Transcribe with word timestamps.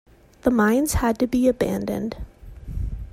The 0.41 0.49
mines 0.49 0.93
had 0.95 1.19
to 1.19 1.27
be 1.27 1.47
abandoned. 1.47 2.17